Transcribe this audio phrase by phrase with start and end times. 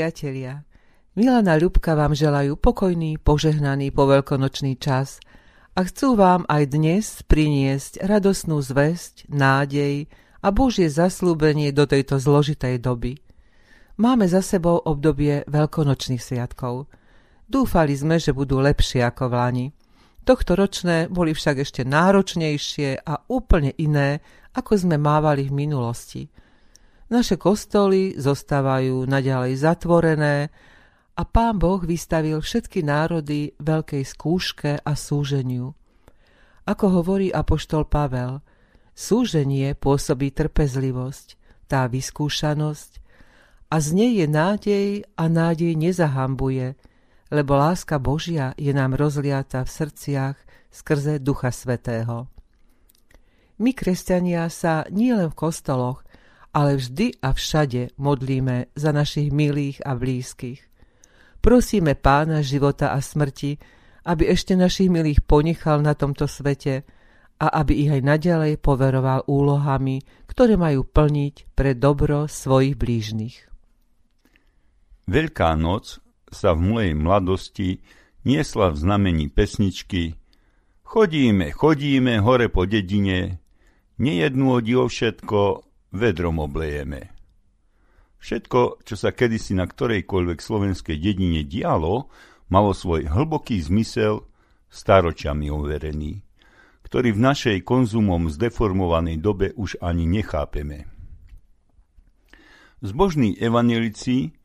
[0.00, 0.64] priatelia,
[1.12, 5.20] Milana Ľubka vám želajú pokojný, požehnaný poveľkonočný čas
[5.76, 10.08] a chcú vám aj dnes priniesť radosnú zväzť, nádej
[10.40, 13.20] a Božie zaslúbenie do tejto zložitej doby.
[14.00, 16.88] Máme za sebou obdobie veľkonočných sviatkov.
[17.44, 19.66] Dúfali sme, že budú lepšie ako v Lani.
[20.24, 24.24] Tohto ročné boli však ešte náročnejšie a úplne iné,
[24.56, 26.32] ako sme mávali v minulosti.
[27.10, 30.46] Naše kostoly zostávajú naďalej zatvorené
[31.18, 35.74] a pán Boh vystavil všetky národy veľkej skúške a súženiu.
[36.70, 38.38] Ako hovorí apoštol Pavel,
[38.94, 41.34] súženie pôsobí trpezlivosť,
[41.66, 43.02] tá vyskúšanosť
[43.74, 46.78] a z nej je nádej a nádej nezahambuje,
[47.34, 50.36] lebo láska Božia je nám rozliata v srdciach
[50.70, 52.30] skrze Ducha Svetého.
[53.58, 56.06] My, kresťania, sa nielen v kostoloch,
[56.50, 60.66] ale vždy a všade modlíme za našich milých a blízkych.
[61.40, 63.56] Prosíme pána života a smrti,
[64.04, 66.84] aby ešte našich milých ponechal na tomto svete
[67.40, 73.36] a aby ich aj naďalej poveroval úlohami, ktoré majú plniť pre dobro svojich blížnych.
[75.08, 77.80] Veľká noc sa v mojej mladosti
[78.28, 80.20] niesla v znamení pesničky
[80.90, 83.38] Chodíme, chodíme hore po dedine,
[84.02, 87.14] nejednú odivo všetko, vedrom oblejeme.
[88.20, 92.12] Všetko, čo sa kedysi na ktorejkoľvek slovenskej dedine dialo,
[92.52, 94.28] malo svoj hlboký zmysel
[94.68, 96.20] staročami overený,
[96.84, 100.84] ktorý v našej konzumom zdeformovanej dobe už ani nechápeme.
[102.80, 104.36] Zbožní evanelici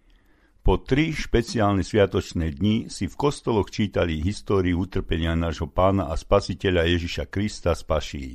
[0.66, 6.90] po tri špeciálne sviatočné dni si v kostoloch čítali históriu utrpenia nášho pána a spasiteľa
[6.90, 8.30] Ježiša Krista z Paší.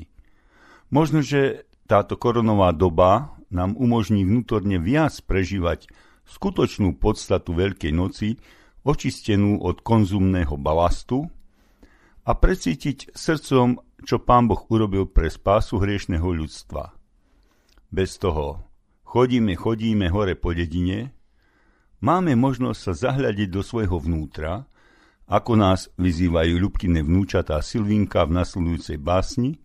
[0.95, 5.91] Možno, že táto koronová doba nám umožní vnútorne viac prežívať
[6.23, 8.39] skutočnú podstatu Veľkej noci,
[8.87, 11.27] očistenú od konzumného balastu
[12.23, 16.95] a precítiť srdcom, čo Pán Boh urobil pre spásu hriešného ľudstva.
[17.91, 18.63] Bez toho
[19.03, 21.11] chodíme, chodíme hore po dedine,
[21.99, 24.63] máme možnosť sa zahľadiť do svojho vnútra,
[25.27, 29.59] ako nás vyzývajú ľubkine vnúčatá Silvinka v nasledujúcej básni–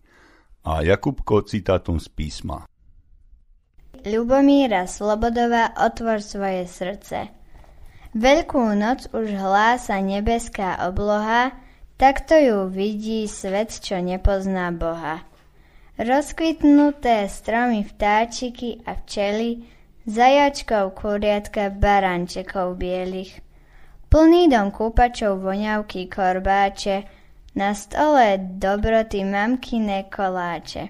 [0.66, 2.66] a Jakubko citátom z písma.
[4.02, 7.30] Ľubomíra Slobodová, otvor svoje srdce.
[8.18, 11.54] Veľkú noc už hlása nebeská obloha,
[11.94, 15.22] takto ju vidí svet, čo nepozná Boha.
[16.02, 19.62] Rozkvitnuté stromy vtáčiky a včely,
[20.02, 23.38] zajačkov, kuriatka, barančekov bielých.
[24.10, 27.06] Plný dom kúpačov, voňavky, korbáče,
[27.56, 30.88] na stole dobroty mamkine koláče.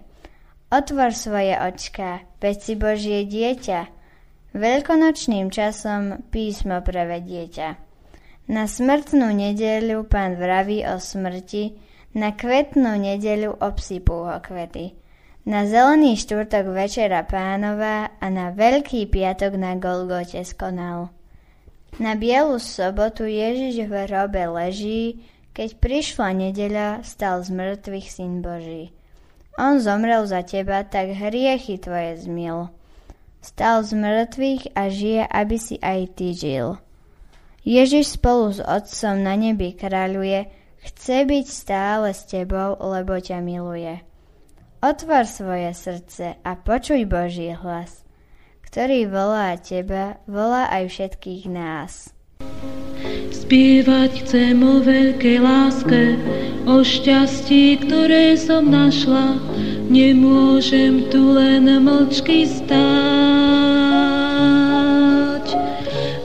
[0.70, 3.80] Otvor svoje očka, veď si Božie dieťa.
[4.50, 7.68] Veľkonočným časom písmo prevedieťa.
[8.50, 11.78] Na smrtnú nedeľu pán vraví o smrti,
[12.18, 14.98] na kvetnú nedeľu obsypú ho kvety.
[15.46, 21.14] Na zelený štvrtok večera pánova a na veľký piatok na Golgote skonal.
[22.02, 25.22] Na bielu sobotu Ježiš v hrobe leží,
[25.56, 28.92] keď prišla nedeľa, stal z mŕtvych syn Boží.
[29.56, 32.68] On zomrel za teba, tak hriechy tvoje zmil.
[33.40, 36.76] Stal z mŕtvych a žije, aby si aj ty žil.
[37.64, 40.52] Ježiš spolu s Otcom na nebi kráľuje,
[40.92, 44.04] chce byť stále s tebou, lebo ťa miluje.
[44.84, 48.04] Otvor svoje srdce a počuj Boží hlas,
[48.60, 52.12] ktorý volá teba, volá aj všetkých nás.
[53.46, 56.18] Spievať chcem o veľkej láske,
[56.66, 59.38] o šťastí, ktoré som našla.
[59.86, 62.66] Nemôžem tu len mlčky stáť.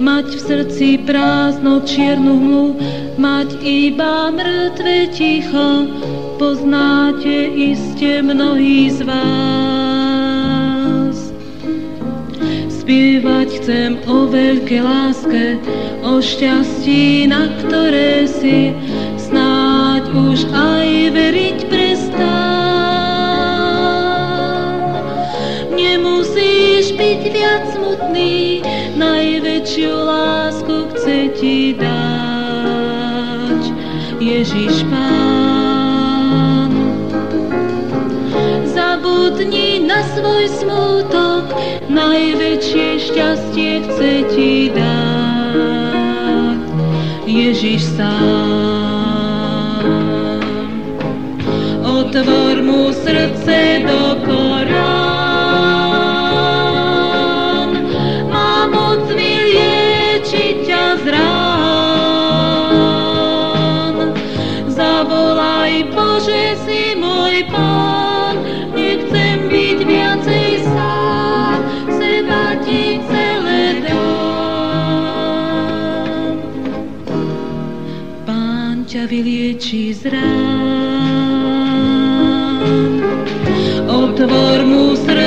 [0.02, 2.82] Mať v srdci prázdno čiernu hmlu,
[3.22, 5.94] mať iba mŕtve ticho,
[6.42, 9.81] poznáte iste mnohí z vás.
[12.82, 15.62] Spievať chcem o veľkej láske,
[16.02, 18.74] o šťastí, na ktoré si
[19.22, 22.26] snáď už aj veriť prestám.
[25.78, 28.66] Nemusíš byť viac smutný,
[28.98, 33.62] najväčšiu lásku chce ti dať
[34.18, 35.51] Ježiš Pán.
[39.92, 41.52] Na svoj smutok,
[41.92, 46.60] najväčšie šťastie chce ti dať.
[47.28, 49.84] Ježiš sám.
[51.84, 55.11] Otvor mu srdce do korán,
[79.22, 80.04] vylieči z.
[83.88, 85.21] Otvor mu srdce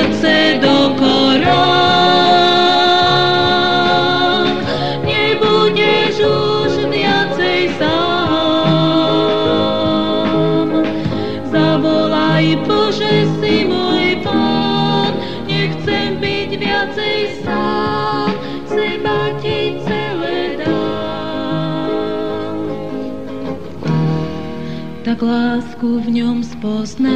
[25.25, 27.09] lásku v ňom spoznáš,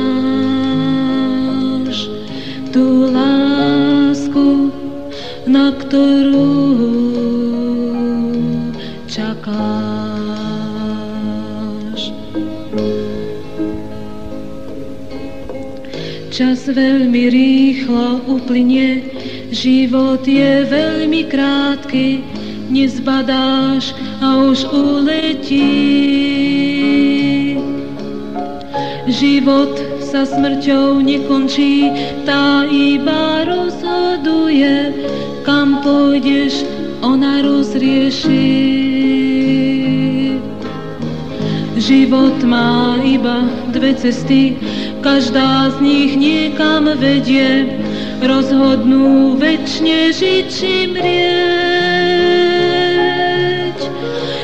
[2.74, 4.74] tú lásku,
[5.46, 6.50] na ktorú
[9.06, 9.70] čakáš.
[16.34, 19.06] Čas veľmi rýchlo uplynie,
[19.54, 22.26] život je veľmi krátky,
[22.70, 26.29] nezbadáš a už uletí.
[29.10, 29.74] Život
[30.06, 31.90] sa smrťou nekončí,
[32.30, 34.94] tá iba rozhoduje,
[35.42, 36.62] kam pôjdeš,
[37.02, 38.54] ona rozrieši.
[41.82, 44.54] Život má iba dve cesty,
[45.02, 47.66] každá z nich niekam vedie,
[48.22, 51.50] rozhodnú väčšine žiť či mrieť.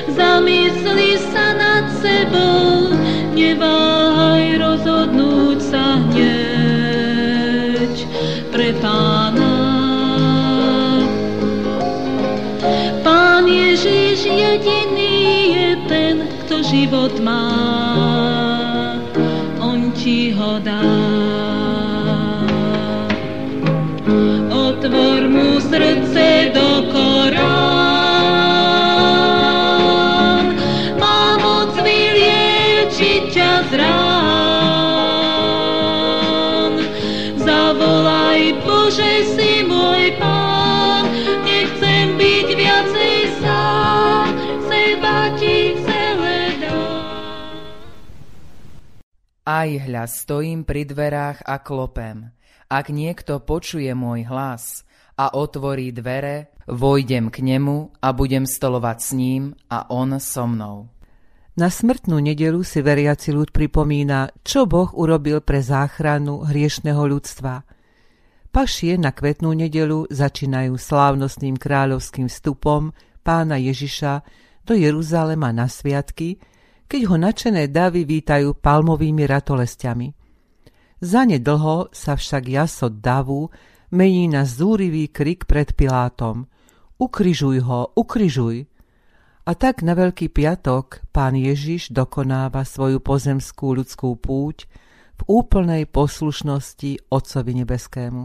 [0.09, 2.89] Zamysli sa nad sebou,
[3.35, 7.91] neváhaj rozhodnúť sa hneď
[8.47, 9.51] pre pána.
[13.03, 16.15] Pán Ježiš jediný je ten,
[16.47, 17.51] kto život má,
[19.59, 20.81] on ti ho dá.
[24.47, 27.84] Otvor mu srdce do korán,
[49.65, 52.29] Aj hľa stojím pri dverách a klopem.
[52.69, 54.85] Ak niekto počuje môj hlas
[55.17, 60.93] a otvorí dvere, vojdem k nemu a budem stolovať s ním a on so mnou.
[61.57, 67.65] Na smrtnú nedelu si veriaci ľud pripomína, čo Boh urobil pre záchranu hriešného ľudstva.
[68.53, 72.93] Pašie na kvetnú nedelu začínajú slávnostným kráľovským vstupom
[73.25, 74.21] pána Ježiša
[74.61, 76.37] do Jeruzalema na sviatky,
[76.85, 80.13] keď ho načené davy vítajú palmovými ratolestiami.
[81.01, 83.49] Zanedlho sa však jasot davu
[83.91, 86.47] mení na zúrivý krik pred Pilátom.
[86.95, 88.65] Ukrižuj ho, ukrižuj!
[89.45, 94.65] A tak na Veľký piatok pán Ježiš dokonáva svoju pozemskú ľudskú púť
[95.15, 98.23] v úplnej poslušnosti Otcovi Nebeskému.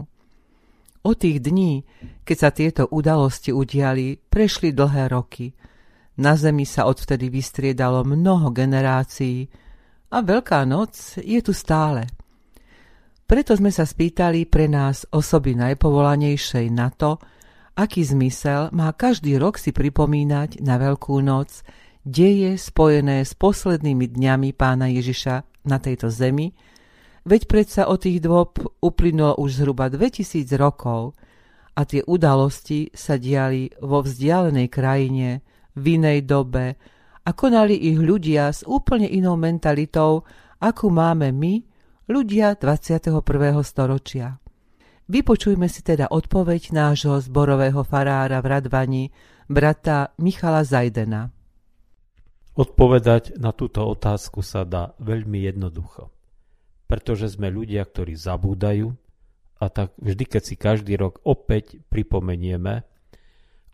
[1.01, 1.85] O tých dní,
[2.25, 5.53] keď sa tieto udalosti udiali, prešli dlhé roky.
[6.19, 9.47] Na zemi sa odvtedy vystriedalo mnoho generácií
[10.11, 12.09] a Veľká noc je tu stále.
[13.23, 17.15] Preto sme sa spýtali pre nás osoby najpovolanejšej na to,
[17.79, 21.63] aký zmysel má každý rok si pripomínať na Veľkú noc
[22.03, 26.51] deje spojené s poslednými dňami pána Ježiša na tejto zemi,
[27.23, 31.15] veď predsa od tých dôb uplynulo už zhruba 2000 rokov
[31.77, 35.29] a tie udalosti sa diali vo vzdialenej krajine,
[35.77, 36.75] v inej dobe
[37.21, 40.25] a konali ich ľudia s úplne inou mentalitou,
[40.57, 41.61] akú máme my,
[42.09, 43.21] ľudia 21.
[43.61, 44.41] storočia.
[45.11, 49.03] Vypočujme si teda odpoveď nášho zborového farára v Radvani,
[49.51, 51.27] brata Michala Zajdena.
[52.55, 56.11] Odpovedať na túto otázku sa dá veľmi jednoducho.
[56.87, 58.91] Pretože sme ľudia, ktorí zabúdajú
[59.59, 62.83] a tak vždy, keď si každý rok opäť pripomenieme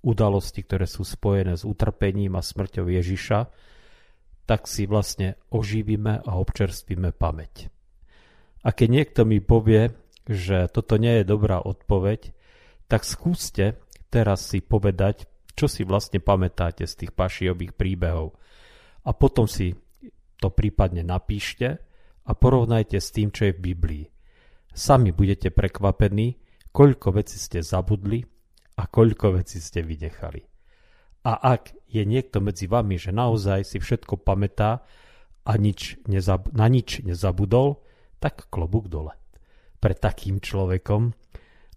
[0.01, 3.39] udalosti, ktoré sú spojené s utrpením a smrťou Ježiša,
[4.47, 7.67] tak si vlastne oživíme a občerstvíme pamäť.
[8.63, 9.91] A keď niekto mi povie,
[10.27, 12.31] že toto nie je dobrá odpoveď,
[12.87, 15.27] tak skúste teraz si povedať,
[15.57, 18.37] čo si vlastne pamätáte z tých pašiových príbehov.
[19.03, 19.75] A potom si
[20.37, 21.81] to prípadne napíšte
[22.27, 24.05] a porovnajte s tým, čo je v Biblii.
[24.71, 26.37] Sami budete prekvapení,
[26.69, 28.21] koľko vecí ste zabudli
[28.77, 30.45] a koľko vecí ste vynechali.
[31.27, 34.85] A ak je niekto medzi vami, že naozaj si všetko pamätá
[35.43, 37.83] a nič nezab- na nič nezabudol,
[38.21, 39.17] tak klobúk dole
[39.81, 41.13] pre takým človekom.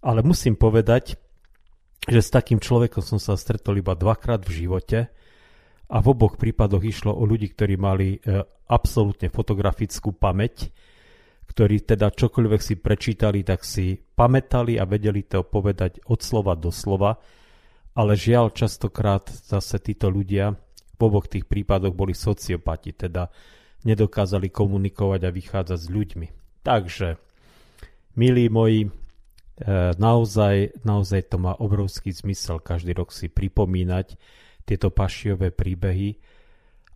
[0.01, 1.19] Ale musím povedať,
[2.09, 4.99] že s takým človekom som sa stretol iba dvakrát v živote
[5.91, 8.41] a v oboch prípadoch išlo o ľudí, ktorí mali e,
[8.71, 10.73] absolútne fotografickú pamäť,
[11.51, 16.71] ktorí teda čokoľvek si prečítali, tak si pamätali a vedeli to povedať od slova do
[16.71, 17.19] slova,
[17.91, 20.55] ale žiaľ častokrát zase títo ľudia
[20.95, 23.27] v oboch tých prípadoch boli sociopati, teda
[23.83, 26.27] nedokázali komunikovať a vychádzať s ľuďmi.
[26.63, 27.19] Takže,
[28.15, 28.89] milí moji, e,
[29.99, 34.15] naozaj, naozaj to má obrovský zmysel každý rok si pripomínať
[34.63, 36.15] tieto pašiové príbehy.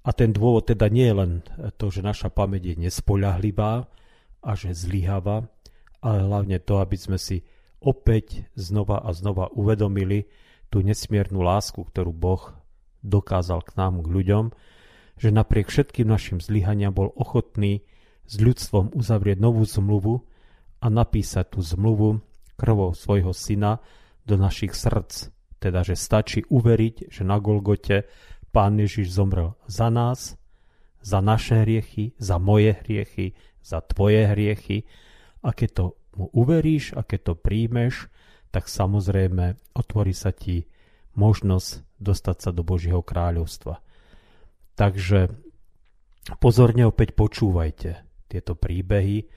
[0.05, 1.31] A ten dôvod teda nie je len
[1.75, 3.89] to, že naša pamäť je nespoľahlivá
[4.45, 5.49] a že zlyháva,
[6.05, 7.41] ale hlavne to, aby sme si
[7.81, 10.29] opäť znova a znova uvedomili
[10.69, 12.53] tú nesmiernu lásku, ktorú Boh
[13.01, 14.45] dokázal k nám, k ľuďom,
[15.17, 17.81] že napriek všetkým našim zlyhaniam bol ochotný
[18.25, 20.21] s ľudstvom uzavrieť novú zmluvu
[20.81, 22.21] a napísať tú zmluvu
[22.57, 23.81] krvou svojho syna
[24.25, 25.29] do našich srdc,
[25.61, 28.09] teda, že stačí uveriť, že na Golgote
[28.49, 30.39] Pán Ježiš zomrel za nás,
[31.05, 34.89] za naše hriechy, za moje hriechy, za tvoje hriechy
[35.45, 35.85] a keď to
[36.17, 38.09] mu uveríš a keď to príjmeš,
[38.49, 40.65] tak samozrejme otvorí sa ti
[41.13, 43.77] možnosť dostať sa do Božieho kráľovstva.
[44.73, 45.29] Takže
[46.41, 49.29] pozorne opäť počúvajte tieto príbehy.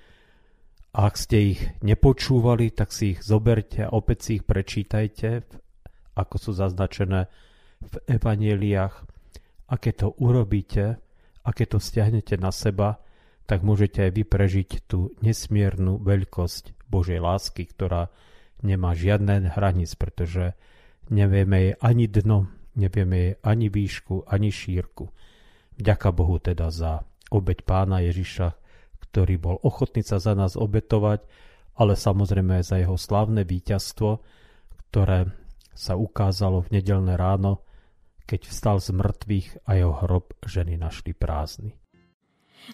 [0.96, 5.44] A ak ste ich nepočúvali, tak si ich zoberte a opäť si ich prečítajte
[6.18, 7.30] ako sú zaznačené
[7.78, 8.94] v evaneliách.
[9.70, 10.98] A keď to urobíte,
[11.48, 13.00] a keď to stiahnete na seba,
[13.48, 18.12] tak môžete aj vy prežiť tú nesmiernu veľkosť Božej lásky, ktorá
[18.60, 20.52] nemá žiadne hranic, pretože
[21.08, 25.08] nevieme jej ani dno, nevieme jej ani výšku, ani šírku.
[25.80, 28.52] Vďaka Bohu teda za obeď pána Ježiša,
[29.08, 31.24] ktorý bol ochotný sa za nás obetovať,
[31.80, 34.20] ale samozrejme aj za jeho slávne víťazstvo,
[34.92, 35.32] ktoré
[35.72, 37.64] sa ukázalo v nedelné ráno,
[38.28, 41.72] keď vstal z mŕtvych a jeho hrob ženy našli prázdny.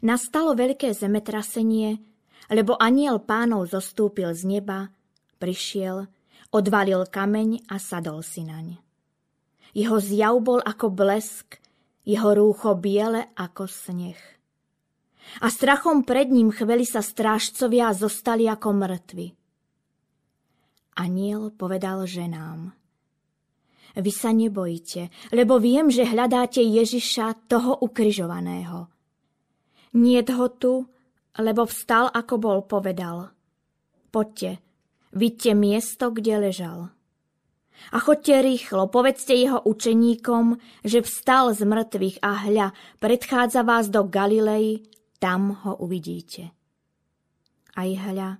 [0.02, 2.02] Nastalo veľké zemetrasenie,
[2.50, 4.90] lebo aniel pánov zostúpil z neba,
[5.38, 6.10] prišiel,
[6.50, 8.82] odvalil kameň a sadol si naň.
[9.70, 11.62] Jeho zjav bol ako blesk,
[12.02, 14.18] jeho rúcho biele ako sneh.
[15.40, 19.28] A strachom pred ním chveli sa strážcovia a zostali ako mŕtvi.
[20.98, 22.74] Aniel povedal ženám–
[23.94, 28.90] vy sa nebojte, lebo viem, že hľadáte Ježiša, toho ukrižovaného.
[29.94, 30.90] Nie ho tu,
[31.38, 33.30] lebo vstal, ako bol povedal.
[34.10, 34.58] Poďte,
[35.14, 36.94] vidte miesto, kde ležal.
[37.90, 42.66] A choďte rýchlo, povedzte jeho učeníkom, že vstal z mŕtvych a hľa,
[43.02, 44.82] predchádza vás do Galilei,
[45.18, 46.54] tam ho uvidíte.
[47.74, 48.38] Aj hľa,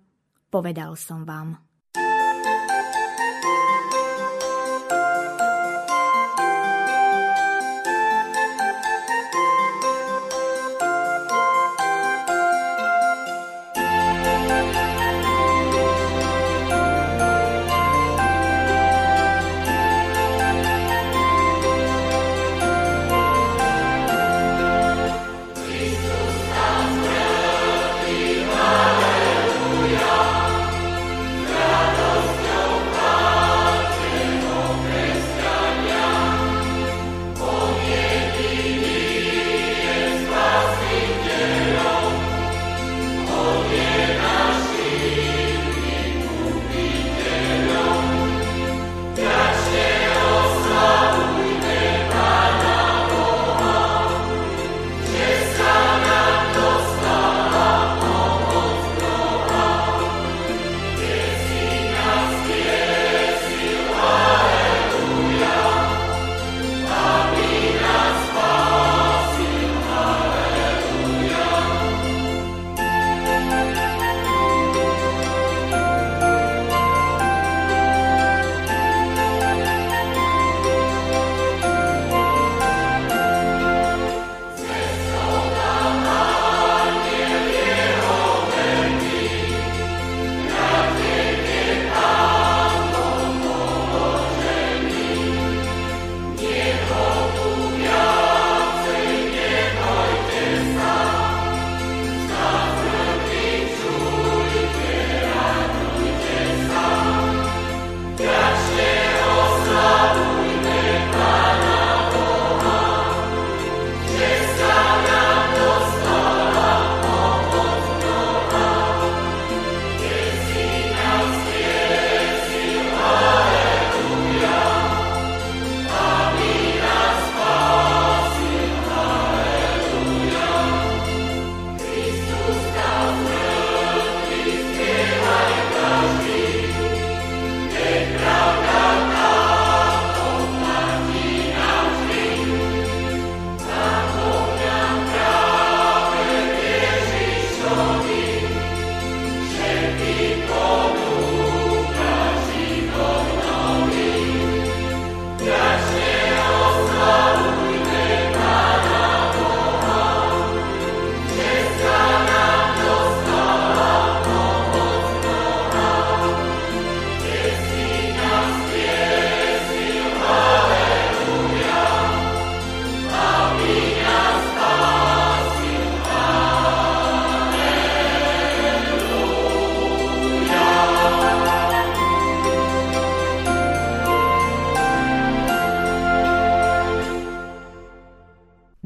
[0.50, 1.63] povedal som vám.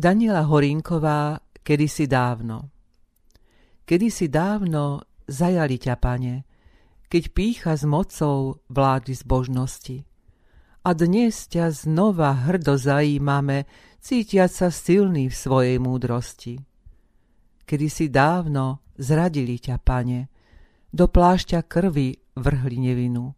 [0.08, 2.72] Daniela Horinková kedysi dávno.
[3.84, 6.48] Kedysi dávno zajali ťa, pane,
[7.12, 10.08] keď pícha s mocou vlády zbožnosti.
[10.88, 13.68] A dnes ťa znova hrdo zajímame,
[14.00, 16.56] cítiať sa silný v svojej múdrosti.
[17.68, 20.32] Kedysi dávno zradili ťa, pane,
[20.88, 23.36] do plášťa krvi vrhli nevinu.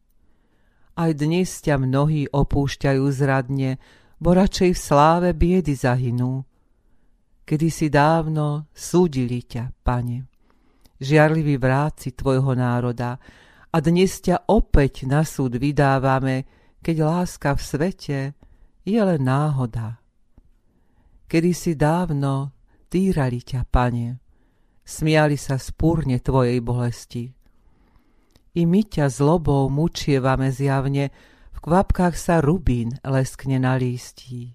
[0.95, 3.83] Aj dnes ťa mnohí opúšťajú zradne,
[4.23, 6.47] bo radšej v sláve biedy zahynú
[7.51, 10.31] kedy si dávno súdili ťa, pane.
[11.03, 13.19] Žiarliví vráci tvojho národa
[13.75, 16.47] a dnes ťa opäť na súd vydávame,
[16.79, 18.19] keď láska v svete
[18.87, 19.99] je len náhoda.
[21.27, 22.55] Kedy si dávno
[22.87, 24.23] týrali ťa, pane,
[24.87, 27.35] smiali sa spúrne tvojej bolesti.
[28.55, 31.11] I my ťa zlobou mučievame zjavne,
[31.51, 34.55] v kvapkách sa rubín leskne na lístí.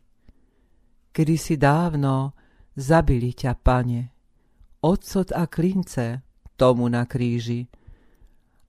[1.12, 2.45] Kedy si dávno
[2.76, 4.12] Zabili ťa, pane,
[4.84, 6.20] odsot a klince
[6.60, 7.72] tomu na kríži.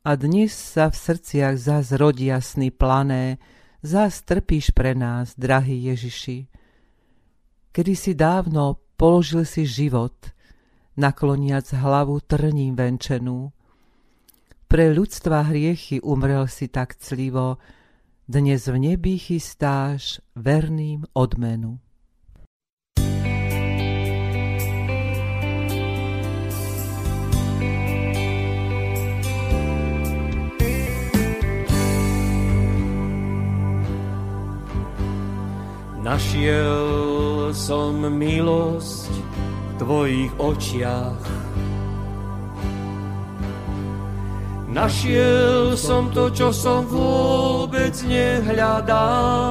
[0.07, 3.43] A dnes sa v srdciach zás rodí jasný plané,
[3.83, 6.47] zás trpíš pre nás, drahý Ježiši.
[7.75, 10.15] Kedy si dávno položil si život,
[10.95, 13.51] nakloniac hlavu trním venčenú.
[14.71, 17.59] Pre ľudstva hriechy umrel si tak clivo,
[18.27, 21.79] dnes v nebi chystáš verným odmenu.
[36.07, 41.25] Našiel som milosť v tvojich očiach.
[44.71, 49.51] Našiel som to, čo som vôbec nehľadal.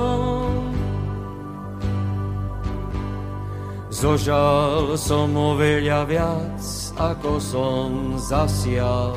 [3.92, 6.64] Zožal som oveľa viac,
[6.96, 9.12] ako som zasial.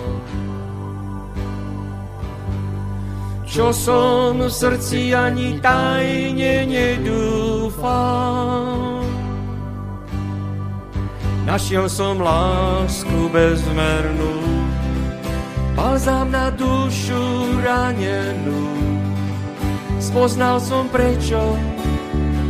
[3.48, 7.88] Čo som v srdci ani tajne nedúfam.
[11.48, 14.36] Našiel som lásku bezmernú,
[15.72, 18.68] balzám na dušu ranenú.
[19.96, 21.56] Spoznal som prečo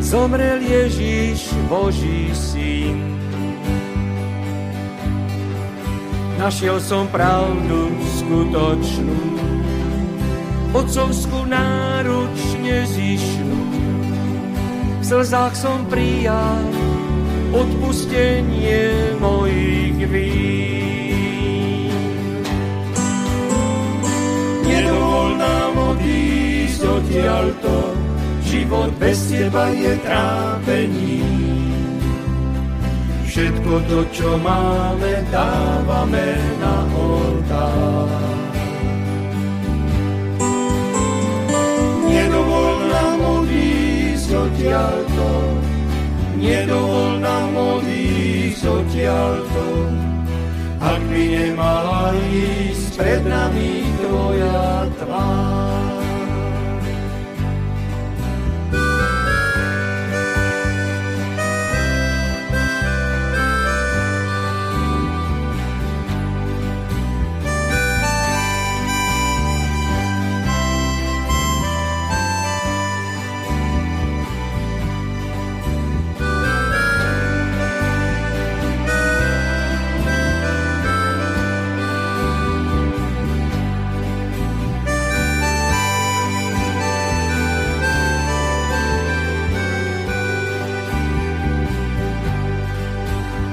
[0.03, 2.99] zomrel Ježíš, Boží syn.
[6.43, 9.38] Našiel som pravdu skutočnú,
[10.73, 13.57] otcovskú náruč nezišnú.
[15.01, 16.65] V slzách som prijal
[17.53, 21.97] odpustenie mojich vín.
[24.69, 27.73] Nedovol nám odísť odtiaľto,
[28.45, 31.25] život bez teba je trápení.
[33.25, 36.78] Všetko to, čo máme, dávame na
[46.39, 49.63] nedovol nám odísť odtiaľto.
[50.79, 55.78] Ak by nemala ísť pred nami tvoja tvár.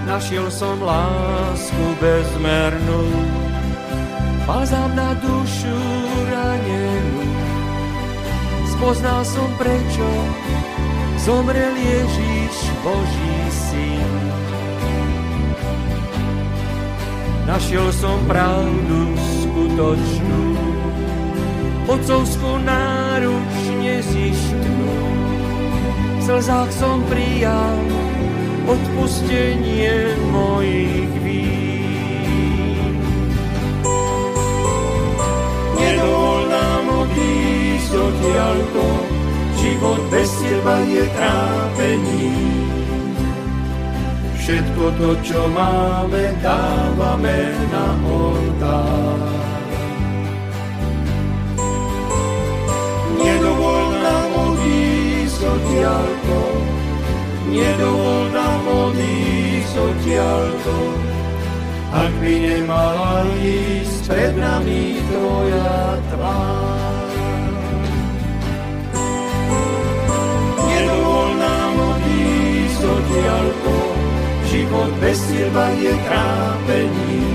[0.06, 3.04] Našiel som lásku bezmernú,
[4.46, 5.78] balzám na dušu
[6.30, 7.26] ranenú.
[8.78, 10.08] Spoznal som prečo
[11.26, 14.13] zomrel Ježíš, Boží syn.
[17.46, 20.46] Našiel som pravdu skutočnú,
[21.86, 24.89] otcovskú náruč nezištnú.
[26.18, 27.94] V slzách som prijal
[28.65, 32.97] odpustenie mojich vín.
[35.78, 38.84] Nedovol nám odísť odtiaľto,
[39.62, 42.34] život bez teba je trápení.
[44.45, 49.25] Všetko to, čo máme, dávame na oltár.
[53.17, 56.38] Nedovol nám odísť odtiaľto,
[57.49, 57.94] nedovol
[59.76, 60.76] odísť odtiaľto,
[61.92, 67.08] ak by nemala ísť pred nami tvoja tvár.
[70.64, 73.76] Nedovol nám odísť odtiaľto,
[74.48, 77.28] život bez teba je trápení.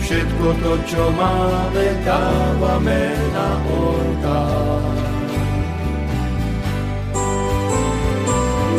[0.00, 3.04] Všetko to, čo máme, dávame
[3.36, 4.96] na oltár.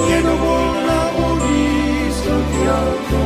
[0.10, 0.79] Nedovol
[2.70, 3.22] odtiaľto,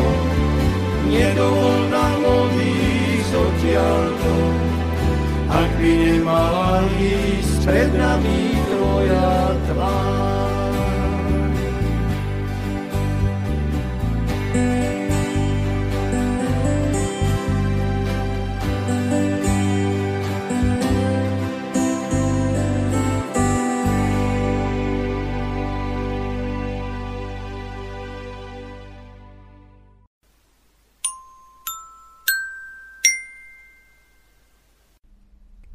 [1.12, 4.34] nedovol nám odísť odtiaľto,
[5.52, 10.53] ak by nemala ísť pred nami tvoja tvár.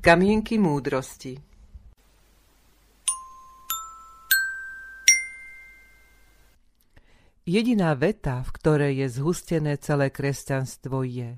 [0.09, 1.37] Kamienky múdrosti
[7.45, 11.37] Jediná veta, v ktorej je zhustené celé kresťanstvo je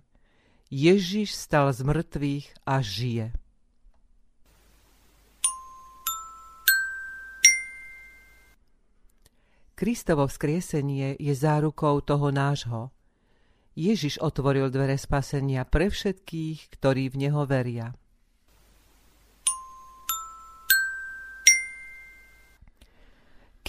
[0.71, 3.35] Ježiš stal z mŕtvych a žije.
[9.75, 12.95] Kristovo vzkriesenie je zárukou toho nášho.
[13.75, 17.99] Ježiš otvoril dvere spasenia pre všetkých, ktorí v Neho veria.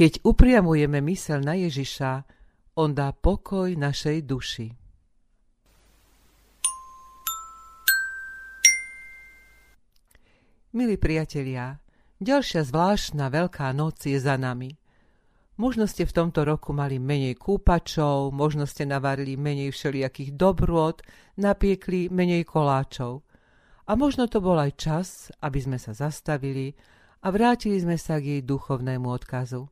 [0.01, 2.25] Keď upriamujeme mysel na Ježiša,
[2.73, 4.73] on dá pokoj našej duši.
[10.73, 11.77] Milí priatelia,
[12.17, 14.73] ďalšia zvláštna Veľká noc je za nami.
[15.61, 21.05] Možno ste v tomto roku mali menej kúpačov, možno ste navarili menej všelijakých dobrôd,
[21.37, 23.21] napiekli menej koláčov.
[23.85, 26.73] A možno to bol aj čas, aby sme sa zastavili
[27.21, 29.69] a vrátili sme sa k jej duchovnému odkazu.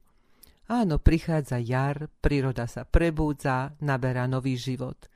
[0.69, 5.09] Áno, prichádza jar, príroda sa prebúdza, naberá nový život.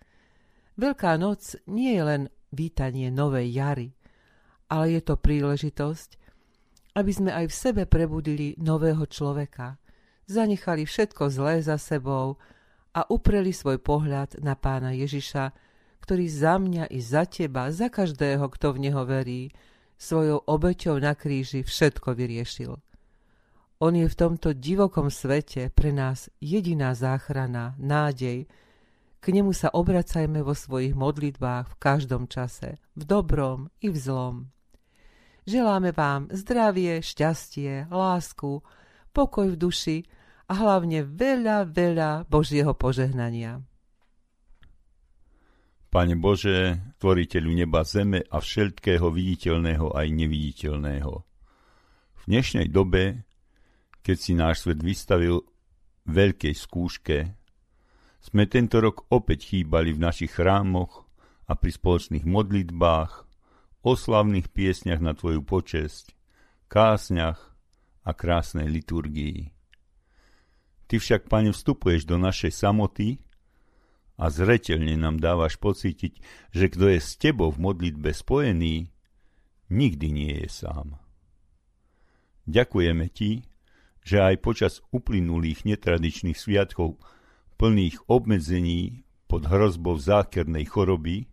[0.82, 3.90] Veľká noc nie je len vítanie novej jary,
[4.66, 6.18] ale je to príležitosť,
[6.98, 9.78] aby sme aj v sebe prebudili nového človeka,
[10.26, 12.42] zanechali všetko zlé za sebou
[12.98, 15.54] a upreli svoj pohľad na pána Ježiša,
[16.02, 19.54] ktorý za mňa i za teba, za každého, kto v neho verí,
[20.02, 22.74] svojou obeťou na kríži všetko vyriešil.
[23.84, 28.48] On je v tomto divokom svete pre nás jediná záchrana, nádej.
[29.20, 34.36] K nemu sa obracajme vo svojich modlitbách v každom čase, v dobrom i v zlom.
[35.44, 38.64] Želáme vám zdravie, šťastie, lásku,
[39.12, 39.98] pokoj v duši
[40.48, 43.60] a hlavne veľa, veľa Božieho požehnania.
[45.92, 51.14] Pane Bože, tvoriteľu neba, zeme a všetkého viditeľného aj neviditeľného.
[52.16, 53.28] V dnešnej dobe
[54.04, 55.48] keď si náš svet vystavil
[56.06, 57.18] veľkej skúške,
[58.24, 61.08] sme tento rok opäť chýbali v našich chrámoch
[61.48, 63.28] a pri spoločných modlitbách,
[63.84, 66.16] oslavných piesňach na Tvoju počesť,
[66.72, 67.40] kásňach
[68.04, 69.52] a krásnej liturgii.
[70.88, 73.20] Ty však, Pane, vstupuješ do našej samoty
[74.20, 76.20] a zretelne nám dávaš pocítiť,
[76.56, 78.88] že kto je s Tebou v modlitbe spojený,
[79.68, 81.00] nikdy nie je sám.
[82.48, 83.53] Ďakujeme Ti,
[84.04, 87.00] že aj počas uplynulých netradičných sviatkov
[87.56, 91.32] plných obmedzení pod hrozbou zákernej choroby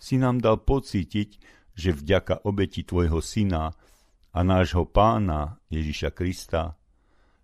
[0.00, 1.40] si nám dal pocítiť,
[1.76, 3.72] že vďaka obeti Tvojho Syna
[4.34, 6.74] a nášho Pána Ježiša Krista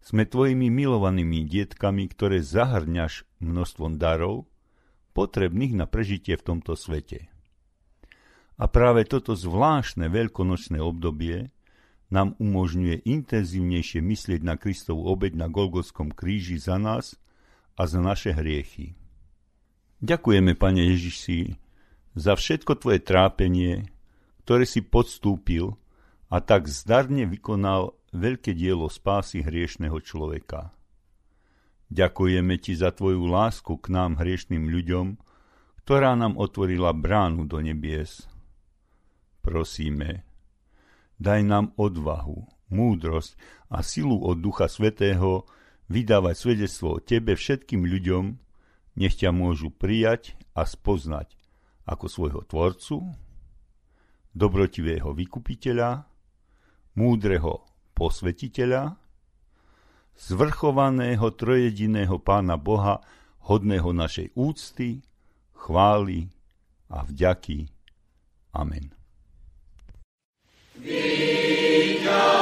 [0.00, 4.48] sme Tvojimi milovanými dietkami, ktoré zahrňaš množstvom darov,
[5.12, 7.28] potrebných na prežitie v tomto svete.
[8.60, 11.52] A práve toto zvláštne veľkonočné obdobie
[12.10, 17.14] nám umožňuje intenzívnejšie myslieť na Kristovu obeď na Golgotskom kríži za nás
[17.78, 18.98] a za naše hriechy.
[20.02, 21.54] Ďakujeme, Pane Ježiši,
[22.18, 23.86] za všetko Tvoje trápenie,
[24.42, 25.78] ktoré si podstúpil
[26.26, 30.74] a tak zdarne vykonal veľké dielo spásy hriešného človeka.
[31.90, 35.06] Ďakujeme Ti za Tvoju lásku k nám hriešným ľuďom,
[35.86, 38.26] ktorá nám otvorila bránu do nebies.
[39.42, 40.29] Prosíme,
[41.20, 43.36] Daj nám odvahu, múdrosť
[43.68, 45.44] a silu od Ducha Svetého
[45.92, 48.24] vydávať svedectvo o Tebe všetkým ľuďom,
[48.96, 51.36] nech ťa môžu prijať a spoznať
[51.84, 52.96] ako svojho Tvorcu,
[54.32, 56.08] dobrotivého vykupiteľa,
[56.96, 58.96] múdreho posvetiteľa,
[60.16, 63.04] zvrchovaného trojediného Pána Boha,
[63.44, 65.04] hodného našej úcty,
[65.52, 66.32] chvály
[66.88, 67.68] a vďaky.
[68.56, 68.99] Amen.
[70.82, 72.39] Vika.